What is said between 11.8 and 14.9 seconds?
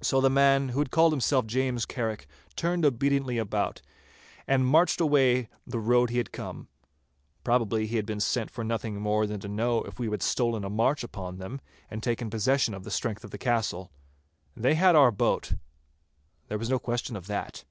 and taken possession of the strength of the castle. They